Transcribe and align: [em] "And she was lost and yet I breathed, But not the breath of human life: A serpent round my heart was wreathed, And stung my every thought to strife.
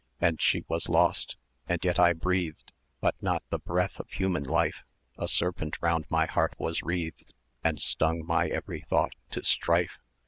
[em] 0.19 0.29
"And 0.29 0.41
she 0.41 0.65
was 0.67 0.89
lost 0.89 1.37
and 1.69 1.79
yet 1.85 1.99
I 1.99 2.13
breathed, 2.13 2.71
But 3.01 3.13
not 3.21 3.43
the 3.51 3.59
breath 3.59 3.99
of 3.99 4.09
human 4.09 4.41
life: 4.43 4.83
A 5.19 5.27
serpent 5.27 5.77
round 5.79 6.05
my 6.09 6.25
heart 6.25 6.55
was 6.57 6.81
wreathed, 6.81 7.35
And 7.63 7.79
stung 7.79 8.25
my 8.25 8.47
every 8.47 8.81
thought 8.89 9.13
to 9.29 9.43
strife. 9.43 9.99